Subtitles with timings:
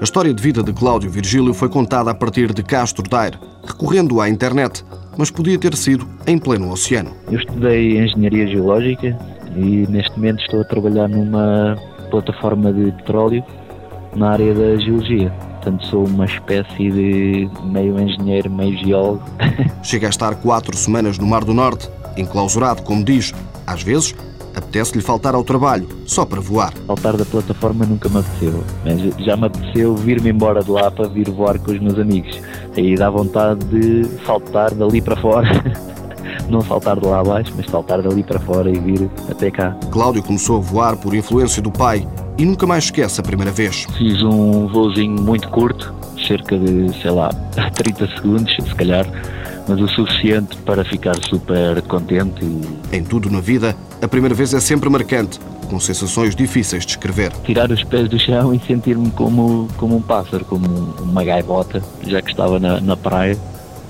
[0.00, 4.20] A história de vida de Cláudio Virgílio foi contada a partir de Castro Daire, recorrendo
[4.20, 4.84] à internet,
[5.16, 7.10] mas podia ter sido em pleno oceano.
[7.30, 9.18] Eu estudei Engenharia Geológica
[9.56, 11.76] e neste momento estou a trabalhar numa
[12.10, 13.42] plataforma de petróleo
[14.14, 15.32] na área da geologia.
[15.64, 19.22] Portanto, sou uma espécie de meio engenheiro, meio geólogo.
[19.82, 23.32] Chega a estar quatro semanas no Mar do Norte, enclausurado, como diz,
[23.66, 24.14] às vezes
[24.54, 26.74] apetece-lhe faltar ao trabalho, só para voar.
[26.86, 31.08] Faltar da plataforma nunca me apeteceu, mas já me apeteceu vir-me embora de lá para
[31.08, 32.38] vir voar com os meus amigos.
[32.76, 35.48] Aí dá vontade de saltar dali para fora.
[36.50, 39.74] Não saltar de lá abaixo, mas saltar dali para fora e vir até cá.
[39.90, 43.86] Cláudio começou a voar por influência do pai e nunca mais esquece a primeira vez.
[43.96, 45.94] Fiz um voozinho muito curto,
[46.26, 47.28] cerca de, sei lá,
[47.74, 49.06] 30 segundos, se calhar,
[49.68, 52.44] mas o suficiente para ficar super contente.
[52.92, 57.32] Em tudo na vida, a primeira vez é sempre marcante, com sensações difíceis de escrever.
[57.44, 60.66] Tirar os pés do chão e sentir-me como, como um pássaro, como
[61.00, 63.38] uma gaivota, já que estava na, na praia,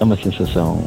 [0.00, 0.82] é uma sensação.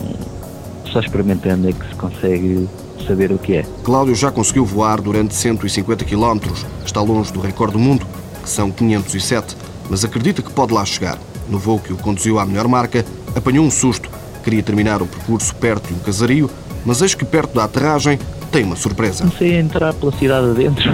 [0.92, 2.68] Só experimentando é que se consegue
[3.08, 3.66] saber o que é.
[3.84, 6.40] Cláudio já conseguiu voar durante 150 km.
[6.86, 8.06] Está longe do recorde do mundo,
[8.44, 9.56] que são 507,
[9.90, 11.18] mas acredita que pode lá chegar.
[11.50, 14.10] No voo que o conduziu à melhor marca, apanhou um susto.
[14.44, 16.50] Queria terminar o percurso perto de um casario,
[16.86, 18.20] mas eis que perto da aterragem
[18.52, 19.24] tem uma surpresa.
[19.24, 20.90] Comecei a entrar pela cidade adentro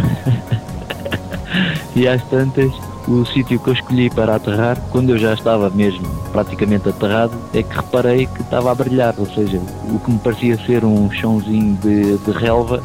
[1.96, 2.72] e às tantas
[3.08, 7.64] o sítio que eu escolhi para aterrar, quando eu já estava mesmo praticamente aterrado, é
[7.64, 11.78] que reparei que estava a brilhar, ou seja, o que me parecia ser um chãozinho
[11.78, 12.84] de, de relva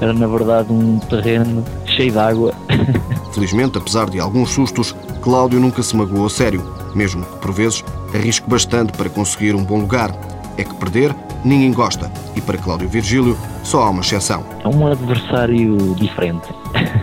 [0.00, 2.52] era na verdade um terreno cheio de água.
[3.32, 6.62] Felizmente, apesar de alguns sustos, Cláudio nunca se magoou a sério,
[6.94, 7.84] mesmo que por vezes
[8.14, 10.10] arrisque bastante para conseguir um bom lugar.
[10.56, 14.44] É que perder ninguém gosta e para Cláudio Virgílio só há uma exceção.
[14.62, 16.48] É um adversário diferente.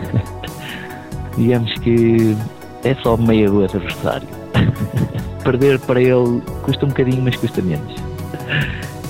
[1.37, 2.35] Digamos que
[2.83, 4.27] é só meia do adversário.
[5.43, 7.95] Perder para ele custa um bocadinho, mas custa menos.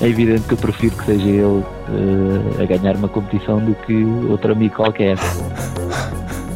[0.02, 4.04] É evidente que eu prefiro que seja ele uh, a ganhar uma competição do que
[4.30, 5.18] outro amigo qualquer.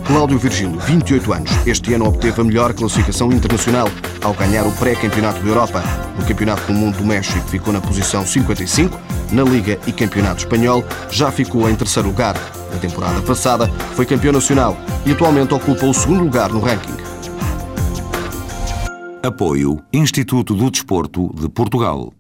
[0.06, 3.88] Cláudio Virgílio, 28 anos, este ano obteve a melhor classificação internacional
[4.24, 5.84] ao ganhar o pré-campeonato da Europa.
[6.18, 9.00] No Campeonato do Mundo do México ficou na posição 55,
[9.32, 12.36] na Liga e Campeonato Espanhol já ficou em terceiro lugar.
[12.74, 16.98] Na temporada passada foi campeão nacional e atualmente ocupa o segundo lugar no ranking.
[19.24, 22.12] Apoio Instituto do Desporto de Portugal.